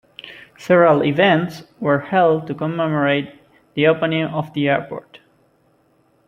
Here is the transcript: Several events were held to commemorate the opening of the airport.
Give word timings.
Several 0.57 1.03
events 1.03 1.61
were 1.79 1.99
held 1.99 2.47
to 2.47 2.55
commemorate 2.55 3.35
the 3.75 3.85
opening 3.85 4.23
of 4.23 4.51
the 4.53 4.67
airport. 4.67 5.19